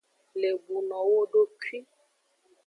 [0.41, 1.77] Lebuno wodokwi.